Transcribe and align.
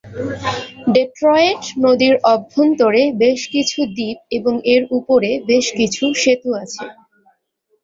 Detroit 0.95 1.61
নদীর 1.83 2.15
অভ্যন্তরে 2.33 3.03
বেশ 3.21 3.39
কিছু 3.53 3.79
দ্বীপ 3.95 4.17
এবং 4.37 4.53
এর 4.73 4.83
উপরে 4.97 5.29
বেশ 5.49 5.65
কিছু 5.79 6.03
সেতু 6.21 6.49
আছে। 6.61 6.83